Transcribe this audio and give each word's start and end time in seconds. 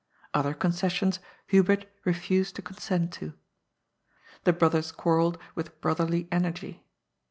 Other 0.33 0.55
concessions 0.55 1.19
Hu 1.49 1.61
bert 1.61 1.85
refused 2.05 2.55
to 2.55 2.63
consent 2.63 3.13
to. 3.13 3.33
The 4.45 4.51
brothers 4.53 4.91
quarrelled 4.91 5.37
with 5.53 5.79
brotherly 5.79 6.27
energy. 6.31 6.87